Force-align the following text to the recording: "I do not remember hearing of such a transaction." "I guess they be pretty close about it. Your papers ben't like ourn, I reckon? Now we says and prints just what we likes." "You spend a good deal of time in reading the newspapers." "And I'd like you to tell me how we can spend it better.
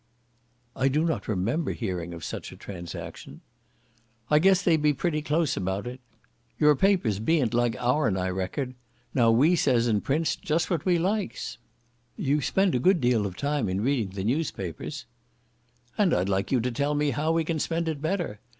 "I 0.75 0.87
do 0.87 1.05
not 1.05 1.27
remember 1.27 1.73
hearing 1.73 2.11
of 2.11 2.23
such 2.23 2.51
a 2.51 2.57
transaction." 2.57 3.41
"I 4.31 4.39
guess 4.39 4.63
they 4.63 4.75
be 4.75 4.93
pretty 4.93 5.21
close 5.21 5.55
about 5.55 5.85
it. 5.85 5.99
Your 6.57 6.75
papers 6.75 7.19
ben't 7.19 7.53
like 7.53 7.75
ourn, 7.79 8.17
I 8.17 8.29
reckon? 8.31 8.73
Now 9.13 9.29
we 9.29 9.55
says 9.55 9.85
and 9.85 10.03
prints 10.03 10.35
just 10.35 10.71
what 10.71 10.85
we 10.85 10.97
likes." 10.97 11.59
"You 12.17 12.41
spend 12.41 12.73
a 12.73 12.79
good 12.79 12.99
deal 12.99 13.27
of 13.27 13.37
time 13.37 13.69
in 13.69 13.81
reading 13.81 14.09
the 14.15 14.23
newspapers." 14.23 15.05
"And 15.99 16.15
I'd 16.15 16.29
like 16.29 16.51
you 16.51 16.59
to 16.61 16.71
tell 16.71 16.95
me 16.95 17.11
how 17.11 17.31
we 17.31 17.43
can 17.43 17.59
spend 17.59 17.87
it 17.87 18.01
better. 18.01 18.39